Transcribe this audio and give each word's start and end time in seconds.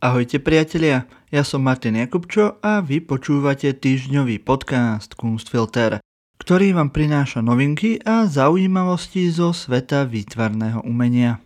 Ahojte 0.00 0.40
priatelia, 0.40 1.04
ja 1.28 1.44
som 1.44 1.60
Martin 1.60 1.92
Jakubčo 1.92 2.56
a 2.64 2.80
vy 2.80 3.04
počúvate 3.04 3.68
týždňový 3.76 4.40
podcast 4.40 5.12
Kunstfilter, 5.12 6.00
ktorý 6.40 6.72
vám 6.72 6.88
prináša 6.88 7.44
novinky 7.44 8.00
a 8.00 8.24
zaujímavosti 8.24 9.28
zo 9.28 9.52
sveta 9.52 10.08
výtvarného 10.08 10.80
umenia. 10.88 11.44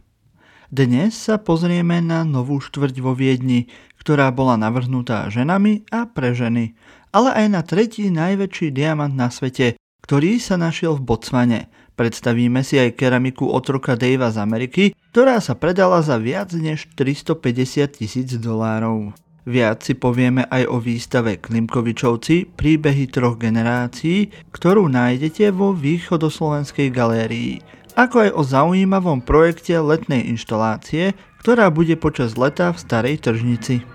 Dnes 0.70 1.18
sa 1.18 1.42
pozrieme 1.42 1.98
na 1.98 2.22
novú 2.22 2.62
štvrť 2.62 2.94
vo 3.02 3.18
Viedni, 3.18 3.66
ktorá 3.98 4.30
bola 4.30 4.54
navrhnutá 4.54 5.26
ženami 5.34 5.90
a 5.90 6.06
pre 6.06 6.30
ženy, 6.30 6.78
ale 7.10 7.34
aj 7.34 7.46
na 7.50 7.66
tretí 7.66 8.06
najväčší 8.06 8.70
diamant 8.70 9.18
na 9.18 9.34
svete, 9.34 9.74
ktorý 10.06 10.38
sa 10.38 10.54
našiel 10.54 10.94
v 11.02 11.10
Botsvane– 11.10 11.60
Predstavíme 11.94 12.66
si 12.66 12.74
aj 12.74 12.98
keramiku 12.98 13.46
otroka 13.46 13.94
Davea 13.94 14.34
z 14.34 14.42
Ameriky, 14.42 14.84
ktorá 15.14 15.38
sa 15.38 15.54
predala 15.54 16.02
za 16.02 16.18
viac 16.18 16.50
než 16.50 16.90
350 16.98 18.02
tisíc 18.02 18.34
dolárov. 18.34 19.14
Viac 19.44 19.84
si 19.84 19.94
povieme 19.94 20.48
aj 20.48 20.66
o 20.72 20.80
výstave 20.80 21.38
Klimkovičovci 21.38 22.56
príbehy 22.56 23.12
troch 23.12 23.38
generácií, 23.38 24.32
ktorú 24.50 24.90
nájdete 24.90 25.52
vo 25.52 25.76
východoslovenskej 25.76 26.88
galérii, 26.90 27.60
ako 27.94 28.26
aj 28.26 28.30
o 28.34 28.42
zaujímavom 28.42 29.20
projekte 29.22 29.78
letnej 29.78 30.26
inštalácie, 30.32 31.14
ktorá 31.44 31.68
bude 31.68 31.94
počas 32.00 32.34
leta 32.34 32.72
v 32.72 32.80
Starej 32.80 33.16
tržnici. 33.22 33.93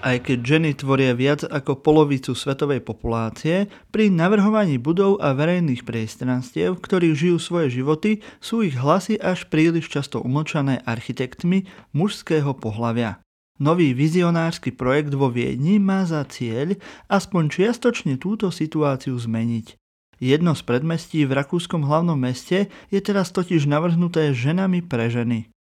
Aj 0.00 0.16
keď 0.16 0.38
ženy 0.56 0.70
tvoria 0.80 1.12
viac 1.12 1.44
ako 1.44 1.84
polovicu 1.84 2.32
svetovej 2.32 2.80
populácie, 2.80 3.68
pri 3.92 4.08
navrhovaní 4.08 4.80
budov 4.80 5.20
a 5.20 5.36
verejných 5.36 5.84
priestranstiev, 5.84 6.80
ktorých 6.80 7.16
žijú 7.20 7.36
svoje 7.36 7.68
životy, 7.68 8.24
sú 8.40 8.64
ich 8.64 8.80
hlasy 8.80 9.20
až 9.20 9.44
príliš 9.52 9.92
často 9.92 10.24
umlčané 10.24 10.80
architektmi 10.88 11.68
mužského 11.92 12.56
pohlavia. 12.56 13.20
Nový 13.60 13.92
vizionársky 13.92 14.72
projekt 14.72 15.12
vo 15.12 15.28
Viedni 15.28 15.76
má 15.76 16.08
za 16.08 16.24
cieľ 16.24 16.80
aspoň 17.12 17.52
čiastočne 17.52 18.16
túto 18.16 18.48
situáciu 18.48 19.12
zmeniť. 19.20 19.76
Jedno 20.16 20.56
z 20.56 20.64
predmestí 20.64 21.28
v 21.28 21.36
rakúskom 21.36 21.84
hlavnom 21.84 22.16
meste 22.16 22.72
je 22.88 23.00
teraz 23.04 23.36
totiž 23.36 23.68
navrhnuté 23.68 24.32
ženami 24.32 24.80
pre 24.80 25.12
ženy 25.12 25.52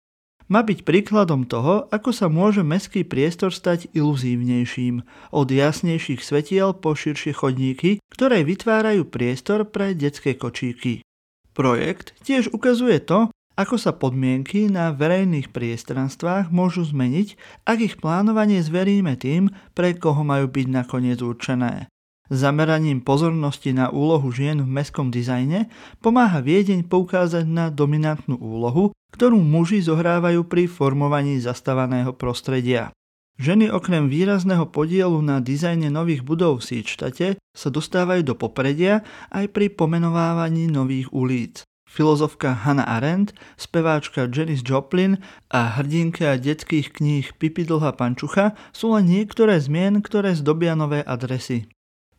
má 0.50 0.66
byť 0.66 0.82
príkladom 0.82 1.46
toho, 1.46 1.86
ako 1.94 2.10
sa 2.10 2.28
môže 2.28 2.66
mestský 2.66 3.06
priestor 3.06 3.54
stať 3.54 3.88
iluzívnejším, 3.94 5.06
od 5.30 5.48
jasnejších 5.48 6.26
svetiel 6.26 6.74
po 6.74 6.98
širšie 6.98 7.38
chodníky, 7.38 8.02
ktoré 8.10 8.42
vytvárajú 8.42 9.06
priestor 9.06 9.70
pre 9.70 9.94
detské 9.94 10.34
kočíky. 10.34 11.06
Projekt 11.54 12.18
tiež 12.26 12.50
ukazuje 12.50 12.98
to, 13.00 13.30
ako 13.60 13.76
sa 13.76 13.92
podmienky 13.92 14.72
na 14.72 14.96
verejných 14.96 15.52
priestranstvách 15.52 16.48
môžu 16.50 16.88
zmeniť, 16.88 17.36
ak 17.68 17.78
ich 17.84 17.96
plánovanie 18.00 18.64
zveríme 18.64 19.20
tým, 19.20 19.52
pre 19.76 19.94
koho 20.00 20.24
majú 20.24 20.48
byť 20.48 20.68
nakoniec 20.72 21.20
určené. 21.20 21.92
Zameraním 22.30 23.02
pozornosti 23.02 23.74
na 23.74 23.90
úlohu 23.90 24.30
žien 24.30 24.62
v 24.62 24.70
mestskom 24.70 25.10
dizajne 25.10 25.66
pomáha 25.98 26.46
Viedeň 26.46 26.86
poukázať 26.86 27.50
na 27.50 27.74
dominantnú 27.74 28.38
úlohu, 28.38 28.94
ktorú 29.10 29.42
muži 29.42 29.82
zohrávajú 29.82 30.46
pri 30.46 30.70
formovaní 30.70 31.42
zastávaného 31.42 32.14
prostredia. 32.14 32.94
Ženy 33.42 33.74
okrem 33.74 34.12
výrazného 34.14 34.70
podielu 34.70 35.18
na 35.26 35.42
dizajne 35.42 35.90
nových 35.90 36.22
budov 36.22 36.62
v 36.62 36.68
Síčtate 36.70 37.28
sa 37.56 37.70
dostávajú 37.74 38.22
do 38.22 38.36
popredia 38.38 39.02
aj 39.34 39.50
pri 39.50 39.74
pomenovávaní 39.74 40.70
nových 40.70 41.10
ulic. 41.10 41.66
Filozofka 41.90 42.54
Hannah 42.54 42.86
Arendt, 42.86 43.34
speváčka 43.58 44.30
Janis 44.30 44.62
Joplin 44.62 45.18
a 45.50 45.82
hrdinka 45.82 46.38
detských 46.38 46.94
kníh 46.94 47.26
Pipi 47.42 47.66
Dlhá 47.66 47.98
pančucha 47.98 48.54
sú 48.70 48.94
len 48.94 49.10
niektoré 49.10 49.58
zmien, 49.58 50.06
ktoré 50.06 50.38
zdobia 50.38 50.78
nové 50.78 51.02
adresy. 51.02 51.66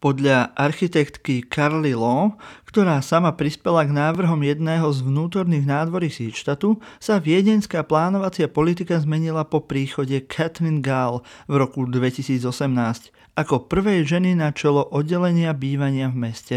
Podľa 0.00 0.56
architektky 0.56 1.44
Carly 1.44 1.92
Law, 1.92 2.40
ktorá 2.64 3.04
sama 3.04 3.36
prispela 3.36 3.84
k 3.84 3.92
návrhom 3.92 4.40
jedného 4.40 4.88
z 4.96 5.04
vnútorných 5.04 5.68
nádvorí 5.68 6.08
Síčtatu, 6.08 6.80
sa 6.96 7.20
viedenská 7.20 7.84
plánovacia 7.84 8.48
politika 8.48 8.96
zmenila 8.96 9.44
po 9.44 9.60
príchode 9.60 10.24
Catherine 10.24 10.80
Gall 10.80 11.20
v 11.44 11.60
roku 11.60 11.84
2018 11.84 12.48
ako 13.36 13.68
prvej 13.68 14.08
ženy 14.08 14.32
na 14.40 14.56
čelo 14.56 14.88
oddelenia 14.88 15.52
bývania 15.52 16.08
v 16.08 16.16
meste. 16.16 16.56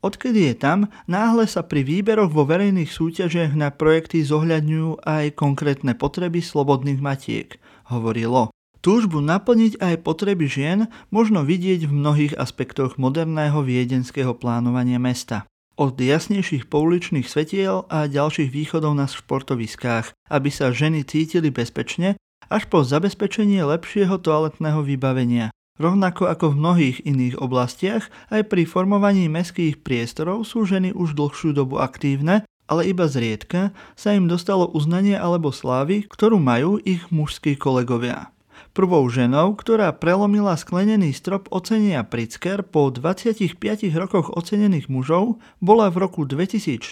Odkedy 0.00 0.48
je 0.48 0.54
tam, 0.56 0.88
náhle 1.10 1.44
sa 1.44 1.66
pri 1.66 1.84
výberoch 1.84 2.30
vo 2.30 2.48
verejných 2.48 2.88
súťažiach 2.88 3.52
na 3.52 3.68
projekty 3.68 4.24
zohľadňujú 4.24 5.04
aj 5.04 5.34
konkrétne 5.34 5.92
potreby 5.92 6.38
slobodných 6.38 7.02
matiek, 7.02 7.58
hovorilo. 7.90 8.48
Túžbu 8.78 9.18
naplniť 9.18 9.82
aj 9.82 10.06
potreby 10.06 10.46
žien 10.46 10.86
možno 11.10 11.42
vidieť 11.42 11.90
v 11.90 11.92
mnohých 11.92 12.34
aspektoch 12.38 12.94
moderného 12.94 13.58
viedenského 13.66 14.38
plánovania 14.38 15.02
mesta. 15.02 15.50
Od 15.74 15.98
jasnejších 15.98 16.70
pouličných 16.70 17.26
svetiel 17.26 17.86
a 17.90 18.06
ďalších 18.06 18.50
východov 18.50 18.94
na 18.94 19.06
športoviskách, 19.10 20.14
aby 20.30 20.50
sa 20.50 20.70
ženy 20.70 21.02
cítili 21.06 21.50
bezpečne, 21.50 22.18
až 22.50 22.66
po 22.70 22.86
zabezpečenie 22.86 23.62
lepšieho 23.66 24.18
toaletného 24.18 24.82
vybavenia. 24.82 25.50
Rovnako 25.78 26.26
ako 26.26 26.54
v 26.54 26.58
mnohých 26.58 26.98
iných 27.06 27.38
oblastiach, 27.38 28.10
aj 28.34 28.50
pri 28.50 28.66
formovaní 28.66 29.30
mestských 29.30 29.78
priestorov 29.86 30.42
sú 30.42 30.66
ženy 30.66 30.90
už 30.90 31.14
dlhšiu 31.14 31.54
dobu 31.54 31.78
aktívne, 31.78 32.42
ale 32.66 32.90
iba 32.90 33.06
zriedka 33.06 33.70
sa 33.94 34.10
im 34.14 34.26
dostalo 34.26 34.66
uznanie 34.70 35.14
alebo 35.14 35.54
slávy, 35.54 36.10
ktorú 36.10 36.42
majú 36.42 36.82
ich 36.82 37.06
mužskí 37.14 37.54
kolegovia. 37.54 38.34
Prvou 38.78 39.10
ženou, 39.10 39.58
ktorá 39.58 39.90
prelomila 39.90 40.54
sklenený 40.54 41.10
strop 41.10 41.50
ocenenia 41.50 42.06
Pritzker 42.06 42.62
po 42.62 42.94
25 42.94 43.58
rokoch 43.98 44.30
ocenených 44.30 44.86
mužov, 44.86 45.42
bola 45.58 45.90
v 45.90 46.06
roku 46.06 46.22
2004 46.22 46.86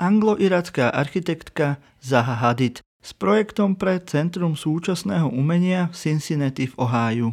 anglo-iracká 0.00 0.88
architektka 0.88 1.76
Zaha 2.00 2.40
Hadid 2.40 2.80
s 3.04 3.12
projektom 3.12 3.76
pre 3.76 4.00
Centrum 4.00 4.56
súčasného 4.56 5.28
umenia 5.28 5.92
v 5.92 6.00
Cincinnati 6.00 6.64
v 6.64 6.80
Oháju. 6.80 7.28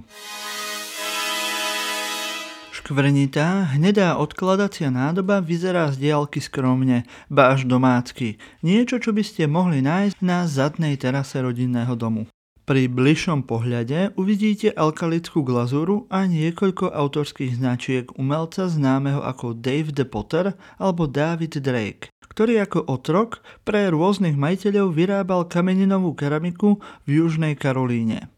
Škvrnitá, 2.76 3.80
hnedá 3.80 4.20
odkladacia 4.20 4.92
nádoba 4.92 5.40
vyzerá 5.40 5.88
z 5.96 6.04
diálky 6.04 6.44
skromne, 6.44 7.08
ba 7.32 7.56
až 7.56 7.64
domácky. 7.64 8.44
Niečo, 8.60 9.00
čo 9.00 9.16
by 9.16 9.24
ste 9.24 9.48
mohli 9.48 9.80
nájsť 9.80 10.20
na 10.20 10.44
zadnej 10.44 11.00
terase 11.00 11.40
rodinného 11.40 11.96
domu. 11.96 12.28
Pri 12.70 12.86
bližšom 12.86 13.50
pohľade 13.50 14.14
uvidíte 14.14 14.70
alkalickú 14.70 15.42
glazúru 15.42 16.06
a 16.14 16.30
niekoľko 16.30 16.94
autorských 16.94 17.58
značiek 17.58 18.06
umelca 18.14 18.70
známeho 18.70 19.26
ako 19.26 19.58
Dave 19.58 19.90
the 19.90 20.06
Potter 20.06 20.54
alebo 20.78 21.10
David 21.10 21.66
Drake, 21.66 22.14
ktorý 22.30 22.62
ako 22.62 22.86
otrok 22.86 23.42
pre 23.66 23.90
rôznych 23.90 24.38
majiteľov 24.38 24.94
vyrábal 24.94 25.50
kameninovú 25.50 26.14
keramiku 26.14 26.78
v 27.10 27.26
Južnej 27.26 27.58
Karolíne. 27.58 28.30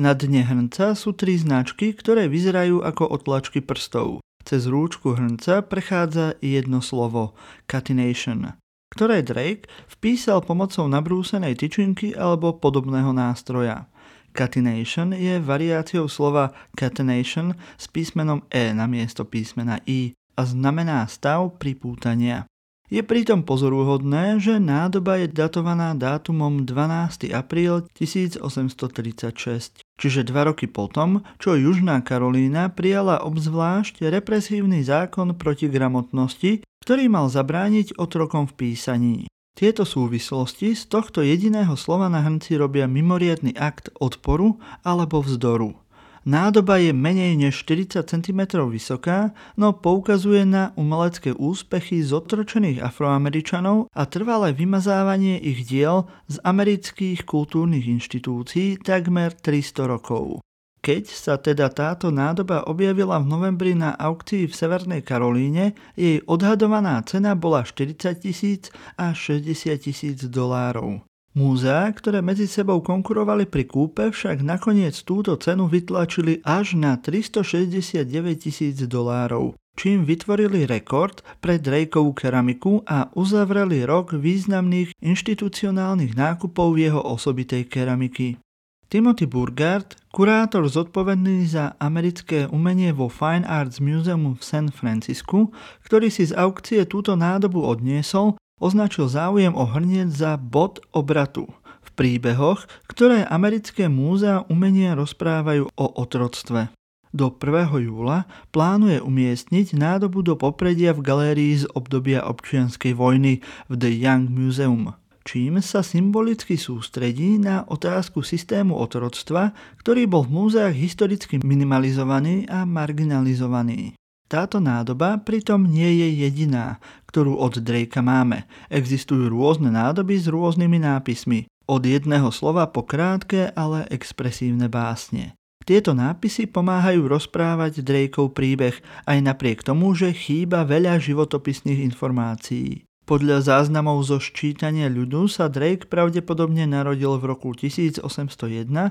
Na 0.00 0.16
dne 0.16 0.48
hrnca 0.48 0.96
sú 0.96 1.12
tri 1.12 1.36
značky, 1.36 1.92
ktoré 1.92 2.24
vyzerajú 2.24 2.80
ako 2.80 3.04
otlačky 3.20 3.60
prstov. 3.60 4.24
Cez 4.48 4.64
rúčku 4.64 5.12
hrnca 5.12 5.60
prechádza 5.60 6.40
jedno 6.40 6.80
slovo– 6.80 7.36
catination 7.68 8.56
ktoré 8.94 9.26
Drake 9.26 9.66
vpísal 9.98 10.40
pomocou 10.40 10.86
nabrúsenej 10.86 11.58
tyčinky 11.58 12.14
alebo 12.14 12.56
podobného 12.56 13.10
nástroja. 13.10 13.90
Catenation 14.34 15.14
je 15.14 15.38
variáciou 15.38 16.10
slova 16.10 16.50
catenation 16.74 17.54
s 17.78 17.86
písmenom 17.86 18.42
E 18.50 18.74
na 18.74 18.90
miesto 18.90 19.22
písmena 19.22 19.78
I 19.86 20.14
a 20.34 20.42
znamená 20.42 21.06
stav 21.06 21.54
pripútania. 21.62 22.50
Je 22.90 23.00
pritom 23.00 23.46
pozoruhodné, 23.46 24.42
že 24.42 24.58
nádoba 24.58 25.22
je 25.22 25.30
datovaná 25.30 25.94
dátumom 25.96 26.66
12. 26.66 27.30
apríl 27.30 27.86
1836, 27.96 29.83
čiže 30.00 30.26
dva 30.26 30.50
roky 30.50 30.66
potom, 30.66 31.22
čo 31.38 31.54
Južná 31.58 32.02
Karolína 32.02 32.72
prijala 32.72 33.22
obzvlášť 33.22 34.06
represívny 34.10 34.82
zákon 34.82 35.36
proti 35.38 35.70
gramotnosti, 35.70 36.66
ktorý 36.82 37.04
mal 37.08 37.30
zabrániť 37.30 37.96
otrokom 37.96 38.50
v 38.50 38.54
písaní. 38.54 39.18
Tieto 39.54 39.86
súvislosti 39.86 40.74
z 40.74 40.82
tohto 40.90 41.22
jediného 41.22 41.78
slova 41.78 42.10
na 42.10 42.26
hrnci 42.26 42.58
robia 42.58 42.90
mimoriadny 42.90 43.54
akt 43.54 43.86
odporu 44.02 44.58
alebo 44.82 45.22
vzdoru. 45.22 45.83
Nádoba 46.24 46.80
je 46.80 46.96
menej 46.96 47.36
než 47.36 47.68
40 47.68 48.00
cm 48.00 48.40
vysoká, 48.72 49.36
no 49.60 49.76
poukazuje 49.76 50.48
na 50.48 50.72
umelecké 50.72 51.36
úspechy 51.36 52.00
zotročených 52.00 52.80
afroameričanov 52.80 53.92
a 53.92 54.02
trvalé 54.08 54.56
vymazávanie 54.56 55.36
ich 55.36 55.68
diel 55.68 56.08
z 56.32 56.40
amerických 56.40 57.28
kultúrnych 57.28 57.84
inštitúcií 57.84 58.80
takmer 58.80 59.36
300 59.36 59.84
rokov. 59.84 60.40
Keď 60.80 61.04
sa 61.12 61.36
teda 61.36 61.68
táto 61.68 62.08
nádoba 62.08 62.64
objavila 62.72 63.20
v 63.20 63.28
novembri 63.28 63.72
na 63.76 63.92
aukcii 63.92 64.48
v 64.48 64.52
Severnej 64.52 65.00
Karolíne, 65.04 65.76
jej 65.92 66.24
odhadovaná 66.24 67.04
cena 67.04 67.36
bola 67.36 67.68
40 67.68 68.00
tisíc 68.20 68.72
a 68.96 69.12
60 69.12 69.76
tisíc 69.76 70.24
dolárov. 70.24 71.04
Múzea, 71.34 71.90
ktoré 71.90 72.22
medzi 72.22 72.46
sebou 72.46 72.78
konkurovali 72.78 73.50
pri 73.50 73.66
kúpe, 73.66 74.14
však 74.14 74.46
nakoniec 74.46 74.94
túto 75.02 75.34
cenu 75.34 75.66
vytlačili 75.66 76.38
až 76.46 76.78
na 76.78 76.94
369 76.94 78.06
tisíc 78.38 78.78
dolárov, 78.86 79.58
čím 79.74 80.06
vytvorili 80.06 80.62
rekord 80.62 81.26
pre 81.42 81.58
Drakeovú 81.58 82.14
keramiku 82.14 82.86
a 82.86 83.10
uzavreli 83.18 83.82
rok 83.82 84.14
významných 84.14 84.94
inštitucionálnych 85.02 86.14
nákupov 86.14 86.78
jeho 86.78 87.02
osobitej 87.02 87.66
keramiky. 87.66 88.38
Timothy 88.86 89.26
Burgard, 89.26 89.98
kurátor 90.14 90.70
zodpovedný 90.70 91.50
za 91.50 91.74
americké 91.82 92.46
umenie 92.46 92.94
vo 92.94 93.10
Fine 93.10 93.42
Arts 93.42 93.82
Museum 93.82 94.38
v 94.38 94.42
San 94.46 94.70
Francisku, 94.70 95.50
ktorý 95.82 96.14
si 96.14 96.30
z 96.30 96.38
aukcie 96.38 96.86
túto 96.86 97.18
nádobu 97.18 97.58
odniesol, 97.58 98.38
označil 98.62 99.10
záujem 99.10 99.54
o 99.54 99.64
hrniec 99.66 100.10
za 100.10 100.38
bod 100.38 100.82
obratu 100.94 101.50
v 101.84 101.90
príbehoch, 101.94 102.66
ktoré 102.90 103.26
americké 103.26 103.86
múzea 103.90 104.46
umenia 104.50 104.94
rozprávajú 104.98 105.70
o 105.74 105.86
otroctve. 105.98 106.70
Do 107.14 107.30
1. 107.30 107.78
júla 107.86 108.26
plánuje 108.50 108.98
umiestniť 108.98 109.78
nádobu 109.78 110.26
do 110.26 110.34
popredia 110.34 110.90
v 110.90 111.06
galérii 111.06 111.62
z 111.62 111.70
obdobia 111.70 112.26
občianskej 112.26 112.90
vojny 112.98 113.38
v 113.70 113.74
The 113.78 113.90
Young 113.94 114.26
Museum 114.26 114.98
čím 115.24 115.58
sa 115.64 115.80
symbolicky 115.80 116.60
sústredí 116.60 117.40
na 117.40 117.64
otázku 117.64 118.20
systému 118.20 118.76
otroctva, 118.76 119.56
ktorý 119.80 120.04
bol 120.04 120.28
v 120.28 120.36
múzeách 120.36 120.76
historicky 120.76 121.40
minimalizovaný 121.40 122.44
a 122.46 122.68
marginalizovaný. 122.68 123.96
Táto 124.28 124.60
nádoba 124.60 125.20
pritom 125.20 125.64
nie 125.68 126.00
je 126.00 126.28
jediná, 126.28 126.80
ktorú 127.14 127.38
od 127.38 127.62
Drakea 127.62 128.02
máme. 128.02 128.50
Existujú 128.74 129.30
rôzne 129.30 129.70
nádoby 129.70 130.18
s 130.18 130.26
rôznymi 130.26 130.82
nápismi. 130.82 131.46
Od 131.70 131.86
jedného 131.86 132.34
slova 132.34 132.66
po 132.66 132.82
krátke, 132.82 133.54
ale 133.54 133.86
expresívne 133.94 134.66
básne. 134.66 135.38
Tieto 135.62 135.94
nápisy 135.94 136.50
pomáhajú 136.50 137.06
rozprávať 137.06 137.86
Drakeov 137.86 138.34
príbeh 138.34 138.82
aj 139.06 139.18
napriek 139.22 139.62
tomu, 139.62 139.94
že 139.94 140.10
chýba 140.10 140.66
veľa 140.66 140.98
životopisných 140.98 141.86
informácií. 141.86 142.82
Podľa 143.04 143.44
záznamov 143.44 144.00
zo 144.04 144.16
ščítania 144.16 144.88
ľudu 144.88 145.28
sa 145.28 145.52
Drake 145.52 145.92
pravdepodobne 145.92 146.64
narodil 146.64 147.20
v 147.20 147.36
roku 147.36 147.52
1801 147.52 148.00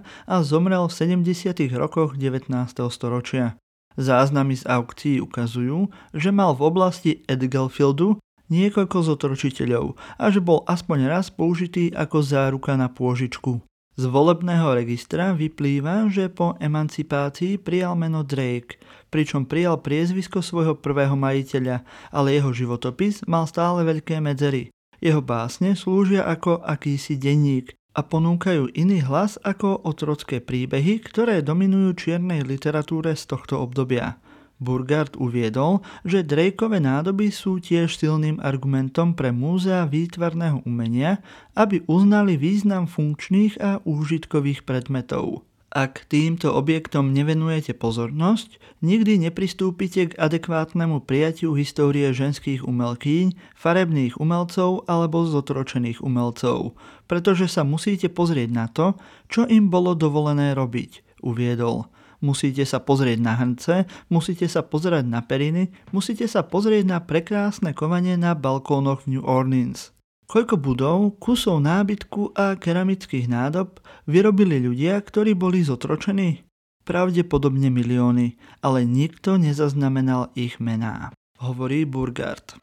a 0.06 0.36
zomrel 0.46 0.86
v 0.86 0.94
70. 0.94 1.74
rokoch 1.74 2.14
19. 2.18 2.50
storočia. 2.94 3.58
Záznamy 4.00 4.57
z 4.57 4.63
aukcií 4.66 5.18
ukazujú, 5.22 5.90
že 6.13 6.30
mal 6.34 6.57
v 6.57 6.62
oblasti 6.66 7.12
Edgelfieldu 7.30 8.18
niekoľko 8.50 8.98
zotročiteľov 9.06 9.98
a 10.18 10.25
že 10.34 10.42
bol 10.42 10.66
aspoň 10.66 11.10
raz 11.10 11.30
použitý 11.30 11.94
ako 11.94 12.22
záruka 12.22 12.74
na 12.74 12.90
pôžičku. 12.90 13.62
Z 13.94 14.10
volebného 14.10 14.74
registra 14.74 15.38
vyplýva, 15.38 16.10
že 16.10 16.25
po 16.25 16.57
emancipácii 16.57 17.62
prijal 17.62 17.94
meno 17.94 18.25
Drake, 18.25 18.81
pričom 19.13 19.45
prijal 19.45 19.78
priezvisko 19.86 20.42
svojho 20.42 20.74
prvého 20.74 21.13
majiteľa, 21.13 21.86
ale 22.10 22.34
jeho 22.34 22.50
životopis 22.50 23.22
mal 23.30 23.45
stále 23.45 23.86
veľké 23.86 24.18
medzery. 24.18 24.74
Jeho 24.98 25.22
básne 25.22 25.78
slúžia 25.78 26.25
ako 26.25 26.66
akýsi 26.66 27.22
denník 27.22 27.78
a 27.94 28.01
ponúkajú 28.01 28.74
iný 28.74 29.06
hlas 29.06 29.38
ako 29.45 29.86
otrocké 29.86 30.42
príbehy, 30.42 31.01
ktoré 31.06 31.45
dominujú 31.45 31.94
čiernej 32.10 32.42
literatúre 32.42 33.13
z 33.13 33.24
tohto 33.30 33.62
obdobia. 33.62 34.18
Burgard 34.57 35.13
uviedol, 35.19 35.84
že 36.07 36.25
Drakeové 36.25 36.80
nádoby 36.80 37.30
sú 37.30 37.60
tiež 37.60 38.00
silným 38.00 38.40
argumentom 38.40 39.13
pre 39.13 39.30
múzea 39.30 39.86
výtvarného 39.86 40.63
umenia, 40.63 41.19
aby 41.54 41.84
uznali 41.86 42.40
význam 42.40 42.88
funkčných 42.88 43.60
a 43.60 43.84
úžitkových 43.84 44.63
predmetov. 44.63 45.44
Ak 45.74 46.06
týmto 46.06 46.54
objektom 46.54 47.18
nevenujete 47.18 47.74
pozornosť, 47.74 48.62
nikdy 48.86 49.18
nepristúpite 49.18 50.14
k 50.14 50.18
adekvátnemu 50.22 51.02
prijatiu 51.02 51.58
histórie 51.58 52.14
ženských 52.14 52.62
umelkýň, 52.62 53.58
farebných 53.58 54.22
umelcov 54.22 54.86
alebo 54.86 55.25
zotročených 55.25 56.06
umelcov, 56.06 56.78
pretože 57.10 57.50
sa 57.50 57.66
musíte 57.66 58.06
pozrieť 58.14 58.50
na 58.54 58.70
to, 58.70 58.94
čo 59.34 59.50
im 59.50 59.74
bolo 59.74 59.98
dovolené 59.98 60.54
robiť, 60.54 61.25
uviedol 61.25 61.90
musíte 62.24 62.64
sa 62.64 62.80
pozrieť 62.80 63.19
na 63.19 63.36
hrnce, 63.36 63.84
musíte 64.08 64.48
sa 64.48 64.64
pozerať 64.64 65.04
na 65.04 65.19
periny, 65.19 65.76
musíte 65.92 66.24
sa 66.31 66.48
pozrieť 66.48 66.88
na 66.88 67.04
prekrásne 67.04 67.76
kovanie 67.76 68.16
na 68.16 68.31
balkónoch 68.31 69.04
New 69.12 69.22
Orleans. 69.28 69.92
Koľko 70.33 70.57
budov, 70.57 70.97
kusov 71.21 71.62
nábytku 71.62 72.33
a 72.33 72.57
keramických 72.57 73.30
nádob 73.30 73.77
vyrobili 74.09 74.57
ľudia, 74.65 74.97
ktorí 74.97 75.38
boli 75.38 75.62
zotročení? 75.62 76.41
Pravdepodobne 76.89 77.69
milióny, 77.69 78.41
ale 78.65 78.81
nikto 78.81 79.38
nezaznamenal 79.38 80.33
ich 80.33 80.57
mená, 80.57 81.13
hovorí 81.38 81.85
Burgard. 81.85 82.57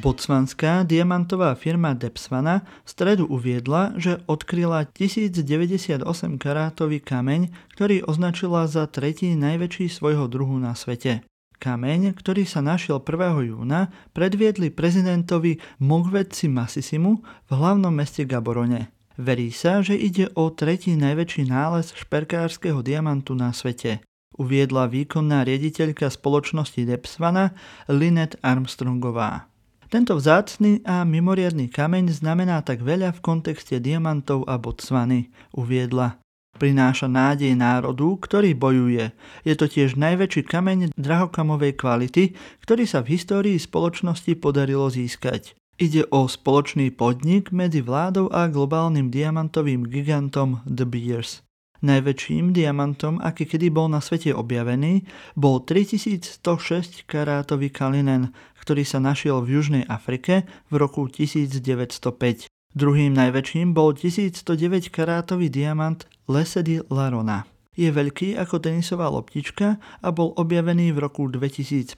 Botswanská 0.00 0.88
diamantová 0.88 1.52
firma 1.60 1.92
Depsvana 1.92 2.64
v 2.64 2.88
stredu 2.88 3.28
uviedla, 3.28 4.00
že 4.00 4.24
odkryla 4.24 4.88
1098 4.96 6.00
karátový 6.40 7.04
kameň, 7.04 7.52
ktorý 7.76 8.00
označila 8.08 8.64
za 8.64 8.88
tretí 8.88 9.36
najväčší 9.36 9.92
svojho 9.92 10.24
druhu 10.24 10.56
na 10.56 10.72
svete. 10.72 11.20
Kameň, 11.56 12.14
ktorý 12.14 12.44
sa 12.44 12.62
našiel 12.62 13.00
1. 13.00 13.52
júna, 13.52 13.92
predviedli 14.12 14.72
prezidentovi 14.72 15.58
Mogvedci 15.80 16.46
Masisimu 16.46 17.20
v 17.22 17.50
hlavnom 17.50 17.92
meste 17.92 18.28
Gaborone. 18.28 18.92
Verí 19.16 19.48
sa, 19.48 19.80
že 19.80 19.96
ide 19.96 20.28
o 20.36 20.52
tretí 20.52 20.92
najväčší 20.94 21.48
nález 21.48 21.96
šperkárskeho 21.96 22.84
diamantu 22.84 23.32
na 23.32 23.50
svete 23.50 24.04
uviedla 24.36 24.86
výkonná 24.86 25.42
riaditeľka 25.42 26.12
spoločnosti 26.12 26.84
Depsvana 26.84 27.56
Linet 27.88 28.36
Armstrongová. 28.44 29.48
Tento 29.86 30.18
vzácny 30.18 30.84
a 30.84 31.06
mimoriadný 31.06 31.70
kameň 31.72 32.12
znamená 32.12 32.60
tak 32.60 32.84
veľa 32.84 33.16
v 33.16 33.20
kontexte 33.24 33.78
diamantov 33.80 34.44
a 34.44 34.60
Botswany, 34.60 35.32
uviedla. 35.54 36.20
Prináša 36.56 37.04
nádej 37.04 37.52
národu, 37.52 38.16
ktorý 38.16 38.56
bojuje. 38.56 39.12
Je 39.44 39.54
to 39.54 39.68
tiež 39.68 40.00
najväčší 40.00 40.48
kameň 40.48 40.78
drahokamovej 40.96 41.76
kvality, 41.76 42.32
ktorý 42.64 42.88
sa 42.88 43.04
v 43.04 43.12
histórii 43.12 43.60
spoločnosti 43.60 44.32
podarilo 44.40 44.88
získať. 44.88 45.52
Ide 45.76 46.08
o 46.08 46.24
spoločný 46.24 46.88
podnik 46.96 47.52
medzi 47.52 47.84
vládou 47.84 48.32
a 48.32 48.48
globálnym 48.48 49.12
diamantovým 49.12 49.84
gigantom 49.84 50.64
The 50.64 50.88
Beers. 50.88 51.44
Najväčším 51.84 52.56
diamantom, 52.56 53.20
aký 53.20 53.44
kedy 53.44 53.68
bol 53.68 53.92
na 53.92 54.00
svete 54.00 54.32
objavený, 54.32 55.04
bol 55.36 55.60
3106 55.60 57.04
karátový 57.04 57.68
kalinen, 57.68 58.32
ktorý 58.64 58.88
sa 58.88 58.96
našiel 58.96 59.44
v 59.44 59.60
Južnej 59.60 59.84
Afrike 59.84 60.48
v 60.72 60.74
roku 60.80 61.04
1905. 61.12 62.48
Druhým 62.76 63.16
najväčším 63.16 63.72
bol 63.72 63.96
1109 63.96 64.92
karátový 64.92 65.48
diamant 65.48 66.04
Lesedy 66.28 66.84
Larona. 66.92 67.48
Je 67.72 67.88
veľký 67.88 68.36
ako 68.36 68.60
tenisová 68.60 69.08
loptička 69.08 69.80
a 69.80 70.08
bol 70.12 70.36
objavený 70.36 70.92
v 70.92 71.08
roku 71.08 71.24
2015 71.24 71.96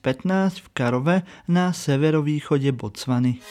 v 0.62 0.66
Karove 0.70 1.26
na 1.50 1.74
severovýchode 1.74 2.70
Botswany. 2.78 3.42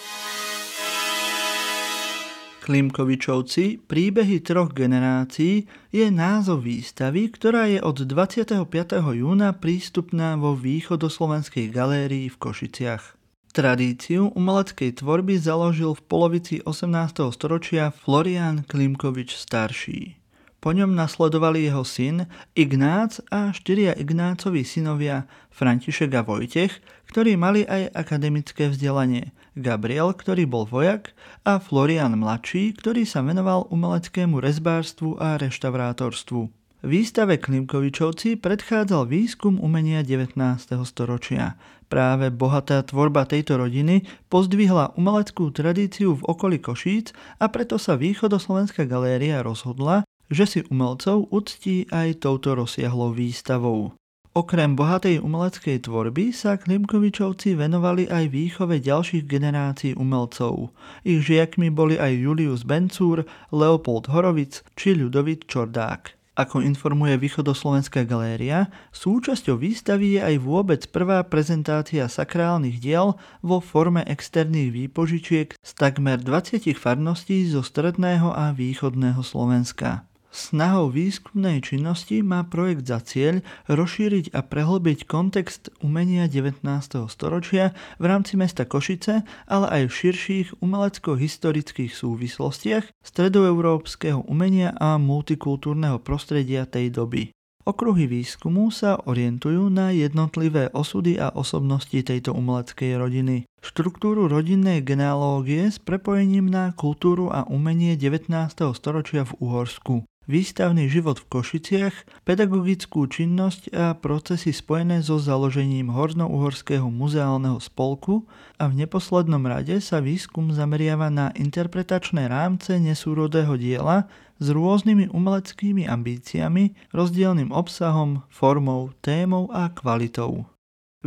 Klimkovičovci 2.64 3.84
Príbehy 3.84 4.40
troch 4.40 4.72
generácií 4.72 5.68
je 5.92 6.08
názov 6.08 6.64
výstavy, 6.64 7.28
ktorá 7.28 7.68
je 7.68 7.84
od 7.84 8.08
25. 8.08 8.56
júna 9.04 9.52
prístupná 9.52 10.40
vo 10.40 10.56
východoslovenskej 10.56 11.76
galérii 11.76 12.32
v 12.32 12.38
Košiciach. 12.40 13.17
Tradíciu 13.58 14.30
umeleckej 14.38 15.02
tvorby 15.02 15.42
založil 15.42 15.98
v 15.98 16.06
polovici 16.06 16.56
18. 16.62 16.94
storočia 17.34 17.90
Florian 17.90 18.62
Klimkovič 18.62 19.34
starší. 19.34 20.14
Po 20.62 20.78
ňom 20.78 20.94
nasledovali 20.94 21.66
jeho 21.66 21.82
syn 21.82 22.30
Ignác 22.54 23.18
a 23.34 23.50
štyria 23.50 23.98
Ignácovi 23.98 24.62
synovia 24.62 25.26
František 25.50 26.14
a 26.14 26.22
Vojtech, 26.22 26.70
ktorí 27.10 27.34
mali 27.34 27.66
aj 27.66 27.98
akademické 27.98 28.70
vzdelanie, 28.70 29.34
Gabriel, 29.58 30.14
ktorý 30.14 30.46
bol 30.46 30.70
vojak 30.70 31.18
a 31.42 31.58
Florian 31.58 32.14
mladší, 32.14 32.78
ktorý 32.78 33.10
sa 33.10 33.26
venoval 33.26 33.66
umeleckému 33.74 34.38
rezbárstvu 34.38 35.18
a 35.18 35.34
reštaurátorstvu. 35.42 36.54
Výstave 36.86 37.42
Klimkovičovci 37.42 38.38
predchádzal 38.38 39.10
výskum 39.10 39.58
umenia 39.58 40.06
19. 40.06 40.38
storočia. 40.86 41.58
Práve 41.88 42.28
bohatá 42.28 42.84
tvorba 42.84 43.24
tejto 43.24 43.56
rodiny 43.56 44.04
pozdvihla 44.28 45.00
umeleckú 45.00 45.56
tradíciu 45.56 46.20
v 46.20 46.26
okolí 46.28 46.60
Košíc 46.60 47.16
a 47.40 47.48
preto 47.48 47.80
sa 47.80 47.96
Východoslovenská 47.96 48.84
galéria 48.84 49.40
rozhodla, 49.40 50.04
že 50.28 50.44
si 50.44 50.60
umelcov 50.68 51.32
uctí 51.32 51.88
aj 51.88 52.20
touto 52.28 52.60
rozsiahlou 52.60 53.16
výstavou. 53.16 53.96
Okrem 54.38 54.78
bohatej 54.78 55.18
umeleckej 55.24 55.88
tvorby 55.88 56.30
sa 56.30 56.62
Klimkovičovci 56.62 57.58
venovali 57.58 58.06
aj 58.06 58.30
výchove 58.30 58.78
ďalších 58.84 59.26
generácií 59.26 59.98
umelcov. 59.98 60.70
Ich 61.02 61.26
žiakmi 61.26 61.74
boli 61.74 61.98
aj 61.98 62.14
Julius 62.14 62.62
Bencúr, 62.62 63.26
Leopold 63.50 64.12
Horovic 64.14 64.62
či 64.78 64.94
Ľudovit 64.94 65.50
Čordák. 65.50 66.17
Ako 66.38 66.62
informuje 66.62 67.18
Východoslovenská 67.18 68.06
galéria, 68.06 68.70
súčasťou 68.94 69.58
výstavy 69.58 70.16
je 70.16 70.22
aj 70.22 70.36
vôbec 70.38 70.86
prvá 70.94 71.26
prezentácia 71.26 72.06
sakrálnych 72.06 72.78
diel 72.78 73.18
vo 73.42 73.58
forme 73.58 74.06
externých 74.06 74.70
výpožičiek 74.70 75.58
z 75.58 75.72
takmer 75.74 76.22
20 76.22 76.62
farností 76.78 77.42
zo 77.50 77.66
stredného 77.66 78.30
a 78.38 78.54
východného 78.54 79.26
Slovenska. 79.26 80.06
Snahou 80.38 80.94
výskumnej 80.94 81.66
činnosti 81.66 82.22
má 82.22 82.46
projekt 82.46 82.86
za 82.86 83.02
cieľ 83.02 83.42
rozšíriť 83.66 84.38
a 84.38 84.46
prehlbiť 84.46 85.10
kontext 85.10 85.74
umenia 85.82 86.30
19. 86.30 86.62
storočia 87.10 87.74
v 87.98 88.06
rámci 88.06 88.38
mesta 88.38 88.62
Košice, 88.62 89.26
ale 89.50 89.66
aj 89.66 89.84
v 89.90 89.98
širších 89.98 90.48
umelecko-historických 90.62 91.90
súvislostiach 91.90 92.86
stredoeurópskeho 93.02 94.30
umenia 94.30 94.78
a 94.78 95.02
multikultúrneho 95.02 95.98
prostredia 96.06 96.70
tej 96.70 96.94
doby. 96.94 97.34
Okruhy 97.66 98.06
výskumu 98.06 98.70
sa 98.70 99.02
orientujú 99.10 99.74
na 99.74 99.90
jednotlivé 99.90 100.70
osudy 100.70 101.18
a 101.18 101.34
osobnosti 101.34 101.98
tejto 101.98 102.38
umeleckej 102.38 102.94
rodiny. 102.94 103.50
Štruktúru 103.66 104.30
rodinnej 104.30 104.86
genealógie 104.86 105.74
s 105.74 105.82
prepojením 105.82 106.46
na 106.46 106.78
kultúru 106.78 107.34
a 107.34 107.42
umenie 107.50 107.98
19. 107.98 108.30
storočia 108.78 109.26
v 109.26 109.34
Uhorsku 109.42 110.06
výstavný 110.28 110.92
život 110.92 111.24
v 111.24 111.40
Košiciach, 111.40 111.96
pedagogickú 112.28 113.08
činnosť 113.08 113.72
a 113.74 113.96
procesy 113.96 114.52
spojené 114.52 115.00
so 115.02 115.18
založením 115.18 115.90
Horno-Uhorského 115.90 116.92
muzeálneho 116.92 117.58
spolku 117.64 118.28
a 118.60 118.68
v 118.68 118.86
neposlednom 118.86 119.42
rade 119.48 119.80
sa 119.80 120.04
výskum 120.04 120.52
zameriava 120.52 121.08
na 121.08 121.32
interpretačné 121.34 122.28
rámce 122.28 122.76
nesúrodého 122.78 123.56
diela 123.56 124.06
s 124.38 124.54
rôznymi 124.54 125.10
umeleckými 125.10 125.90
ambíciami, 125.90 126.78
rozdielným 126.94 127.50
obsahom, 127.50 128.22
formou, 128.30 128.94
témou 129.02 129.50
a 129.50 129.72
kvalitou. 129.74 130.46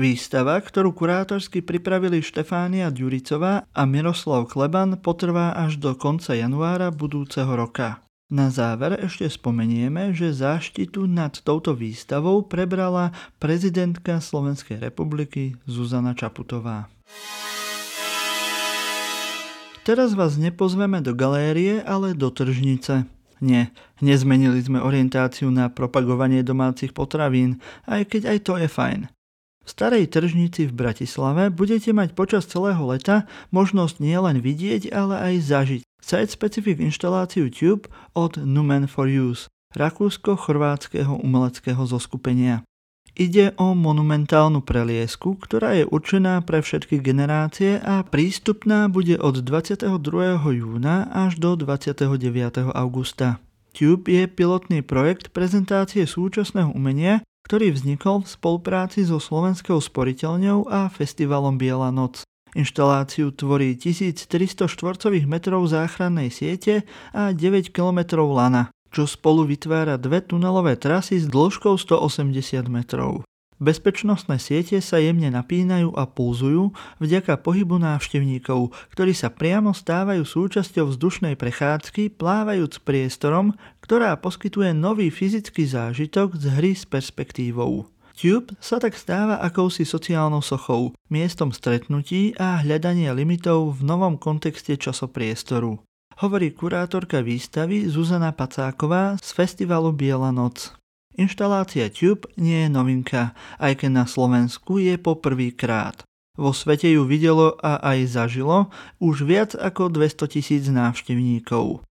Výstava, 0.00 0.56
ktorú 0.56 0.96
kurátorsky 0.96 1.60
pripravili 1.60 2.24
Štefánia 2.24 2.88
Ďuricová 2.88 3.68
a 3.68 3.82
Miroslav 3.84 4.48
Kleban, 4.48 4.96
potrvá 4.96 5.52
až 5.52 5.76
do 5.76 5.92
konca 5.98 6.32
januára 6.32 6.88
budúceho 6.94 7.50
roka. 7.52 8.00
Na 8.30 8.46
záver 8.46 8.94
ešte 9.02 9.26
spomenieme, 9.26 10.14
že 10.14 10.30
záštitu 10.30 11.10
nad 11.10 11.34
touto 11.42 11.74
výstavou 11.74 12.46
prebrala 12.46 13.10
prezidentka 13.42 14.22
Slovenskej 14.22 14.78
republiky 14.78 15.58
Zuzana 15.66 16.14
Čaputová. 16.14 16.86
Teraz 19.82 20.14
vás 20.14 20.38
nepozveme 20.38 21.02
do 21.02 21.10
galérie, 21.10 21.82
ale 21.82 22.14
do 22.14 22.30
tržnice. 22.30 23.02
Nie, 23.42 23.74
nezmenili 23.98 24.62
sme 24.62 24.78
orientáciu 24.78 25.50
na 25.50 25.66
propagovanie 25.66 26.46
domácich 26.46 26.94
potravín, 26.94 27.58
aj 27.90 28.14
keď 28.14 28.22
aj 28.30 28.38
to 28.46 28.54
je 28.62 28.68
fajn. 28.70 29.00
V 29.66 29.68
starej 29.68 30.06
tržnici 30.06 30.70
v 30.70 30.76
Bratislave 30.78 31.50
budete 31.50 31.90
mať 31.90 32.14
počas 32.14 32.46
celého 32.46 32.78
leta 32.86 33.26
možnosť 33.50 33.98
nielen 33.98 34.38
vidieť, 34.38 34.94
ale 34.94 35.18
aj 35.18 35.34
zažiť 35.42 35.89
site-specific 36.00 36.80
inštaláciu 36.80 37.48
Tube 37.52 37.88
od 38.16 38.40
Numen 38.42 38.90
for 38.90 39.06
Use, 39.06 39.46
rakúsko-chorvátskeho 39.76 41.22
umeleckého 41.22 41.80
zoskupenia. 41.86 42.66
Ide 43.18 43.52
o 43.58 43.74
monumentálnu 43.74 44.62
preliesku, 44.62 45.34
ktorá 45.36 45.76
je 45.76 45.84
určená 45.84 46.40
pre 46.46 46.62
všetky 46.62 47.02
generácie 47.02 47.82
a 47.82 48.06
prístupná 48.06 48.86
bude 48.86 49.18
od 49.18 49.42
22. 49.42 49.84
júna 50.56 51.10
až 51.10 51.36
do 51.42 51.58
29. 51.58 52.70
augusta. 52.70 53.42
Tube 53.74 54.10
je 54.10 54.24
pilotný 54.26 54.82
projekt 54.82 55.34
prezentácie 55.34 56.06
súčasného 56.06 56.74
umenia, 56.74 57.22
ktorý 57.46 57.74
vznikol 57.74 58.22
v 58.22 58.30
spolupráci 58.30 59.02
so 59.02 59.18
Slovenskou 59.18 59.82
sporiteľňou 59.82 60.70
a 60.70 60.86
festivalom 60.90 61.58
Biela 61.58 61.90
noc. 61.90 62.22
Inštaláciu 62.58 63.30
tvorí 63.30 63.78
1300 63.78 64.66
štvorcových 64.66 65.26
metrov 65.30 65.62
záchrannej 65.70 66.34
siete 66.34 66.82
a 67.14 67.30
9 67.30 67.70
km 67.70 68.26
lana, 68.26 68.74
čo 68.90 69.06
spolu 69.06 69.46
vytvára 69.46 69.94
dve 69.94 70.18
tunelové 70.18 70.74
trasy 70.74 71.22
s 71.22 71.30
dĺžkou 71.30 71.78
180 71.78 72.66
metrov. 72.66 73.22
Bezpečnostné 73.60 74.40
siete 74.40 74.80
sa 74.80 74.96
jemne 74.96 75.28
napínajú 75.28 75.92
a 75.92 76.08
pulzujú 76.08 76.72
vďaka 76.96 77.36
pohybu 77.44 77.76
návštevníkov, 77.76 78.72
ktorí 78.96 79.12
sa 79.12 79.28
priamo 79.28 79.76
stávajú 79.76 80.24
súčasťou 80.24 80.88
vzdušnej 80.88 81.36
prechádzky 81.36 82.16
plávajúc 82.16 82.80
priestorom, 82.80 83.52
ktorá 83.84 84.16
poskytuje 84.16 84.72
nový 84.72 85.12
fyzický 85.12 85.68
zážitok 85.68 86.40
z 86.40 86.44
hry 86.56 86.72
s 86.72 86.88
perspektívou. 86.88 87.84
Tube 88.20 88.52
sa 88.60 88.76
tak 88.76 89.00
stáva 89.00 89.40
akousi 89.40 89.88
sociálnou 89.88 90.44
sochou, 90.44 90.92
miestom 91.08 91.56
stretnutí 91.56 92.36
a 92.36 92.60
hľadania 92.60 93.16
limitov 93.16 93.80
v 93.80 93.88
novom 93.88 94.20
kontexte 94.20 94.76
časopriestoru. 94.76 95.80
Hovorí 96.20 96.52
kurátorka 96.52 97.24
výstavy 97.24 97.88
Zuzana 97.88 98.36
Pacáková 98.36 99.16
z 99.24 99.28
festivalu 99.32 99.96
Biela 99.96 100.36
noc. 100.36 100.76
Inštalácia 101.16 101.88
Tube 101.88 102.28
nie 102.36 102.68
je 102.68 102.68
novinka, 102.68 103.32
aj 103.56 103.80
keď 103.80 103.88
na 103.88 104.04
Slovensku 104.04 104.76
je 104.76 105.00
po 105.00 105.16
prvýkrát. 105.16 106.04
Vo 106.36 106.52
svete 106.52 106.92
ju 106.92 107.08
videlo 107.08 107.56
a 107.64 107.80
aj 107.80 108.20
zažilo 108.20 108.68
už 109.00 109.24
viac 109.24 109.56
ako 109.56 109.88
200 109.88 110.28
tisíc 110.28 110.68
návštevníkov. 110.68 111.88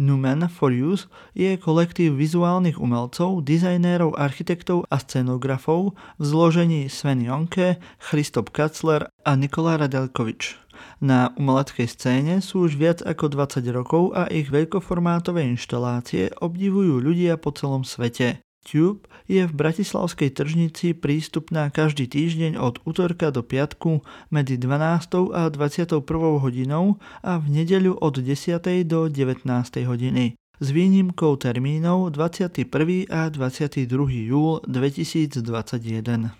Numen 0.00 0.48
for 0.48 0.72
Use 0.72 1.12
je 1.36 1.60
kolektív 1.60 2.16
vizuálnych 2.16 2.80
umelcov, 2.80 3.44
dizajnérov, 3.44 4.16
architektov 4.16 4.88
a 4.88 4.96
scenografov 4.96 5.92
v 6.16 6.22
zložení 6.24 6.88
Sven 6.88 7.20
Jonke, 7.20 7.76
Christop 8.00 8.48
Katzler 8.48 9.12
a 9.12 9.36
Nikola 9.36 9.76
Radelkovič. 9.76 10.56
Na 11.04 11.36
umeleckej 11.36 11.84
scéne 11.84 12.40
sú 12.40 12.64
už 12.64 12.80
viac 12.80 13.04
ako 13.04 13.28
20 13.28 13.60
rokov 13.76 14.16
a 14.16 14.24
ich 14.32 14.48
veľkoformátové 14.48 15.44
inštalácie 15.52 16.32
obdivujú 16.40 16.96
ľudia 16.96 17.36
po 17.36 17.52
celom 17.52 17.84
svete. 17.84 18.40
Tube 18.70 19.10
je 19.26 19.42
v 19.42 19.50
Bratislavskej 19.50 20.30
tržnici 20.30 20.94
prístupná 20.94 21.74
každý 21.74 22.06
týždeň 22.06 22.54
od 22.54 22.78
útorka 22.86 23.34
do 23.34 23.42
piatku 23.42 24.06
medzi 24.30 24.54
12. 24.62 25.34
a 25.34 25.50
21. 25.50 25.98
hodinou 26.38 27.02
a 27.26 27.42
v 27.42 27.50
nedeľu 27.50 27.98
od 27.98 28.22
10. 28.22 28.62
do 28.86 29.10
19. 29.10 29.42
hodiny 29.90 30.38
s 30.62 30.66
výnimkou 30.70 31.34
termínov 31.34 32.14
21. 32.14 33.10
a 33.10 33.26
22. 33.26 33.90
júl 34.30 34.62
2021. 34.70 36.30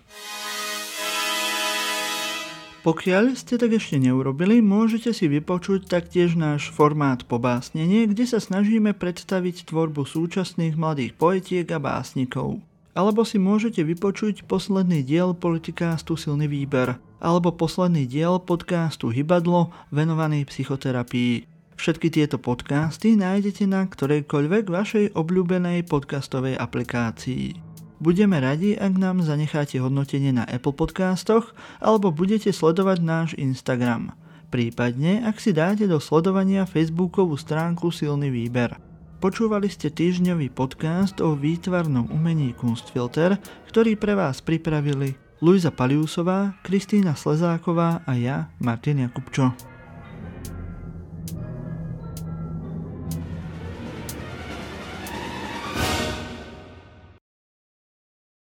Pokiaľ 2.81 3.37
ste 3.37 3.61
tak 3.61 3.77
ešte 3.77 4.01
neurobili, 4.01 4.57
môžete 4.57 5.13
si 5.13 5.29
vypočuť 5.29 5.85
taktiež 5.85 6.33
náš 6.33 6.73
formát 6.73 7.21
Pobásnenie, 7.29 8.09
kde 8.09 8.25
sa 8.25 8.41
snažíme 8.41 8.97
predstaviť 8.97 9.69
tvorbu 9.69 10.01
súčasných 10.01 10.81
mladých 10.81 11.13
poetiek 11.13 11.69
a 11.69 11.77
básnikov. 11.77 12.57
Alebo 12.97 13.21
si 13.21 13.37
môžete 13.37 13.85
vypočuť 13.85 14.49
posledný 14.49 15.05
diel 15.05 15.37
politikástu 15.37 16.17
Silný 16.17 16.49
výber, 16.49 16.97
alebo 17.21 17.53
posledný 17.53 18.09
diel 18.09 18.41
podcastu 18.41 19.13
Hybadlo 19.13 19.69
venovaný 19.93 20.49
psychoterapii. 20.49 21.45
Všetky 21.77 22.09
tieto 22.09 22.41
podcasty 22.41 23.13
nájdete 23.13 23.69
na 23.69 23.85
ktorejkoľvek 23.85 24.65
vašej 24.65 25.05
obľúbenej 25.13 25.85
podcastovej 25.85 26.57
aplikácii. 26.57 27.70
Budeme 28.01 28.41
radi, 28.41 28.73
ak 28.73 28.97
nám 28.97 29.21
zanecháte 29.21 29.77
hodnotenie 29.77 30.33
na 30.33 30.41
Apple 30.49 30.73
podcastoch 30.73 31.53
alebo 31.77 32.09
budete 32.09 32.49
sledovať 32.49 32.97
náš 32.97 33.29
Instagram. 33.37 34.17
Prípadne, 34.49 35.21
ak 35.21 35.37
si 35.37 35.53
dáte 35.53 35.85
do 35.85 36.01
sledovania 36.01 36.65
Facebookovú 36.65 37.37
stránku 37.37 37.93
Silný 37.93 38.33
výber. 38.33 38.73
Počúvali 39.21 39.69
ste 39.69 39.93
týždňový 39.93 40.49
podcast 40.49 41.21
o 41.21 41.37
výtvarnom 41.37 42.09
umení 42.09 42.57
Kunstfilter, 42.57 43.37
ktorý 43.69 43.93
pre 43.93 44.17
vás 44.17 44.41
pripravili 44.41 45.13
Luisa 45.37 45.69
Paliusová, 45.69 46.57
Kristýna 46.65 47.13
Slezáková 47.13 48.01
a 48.09 48.17
ja, 48.17 48.49
Martin 48.57 49.05
Jakubčo. 49.05 49.70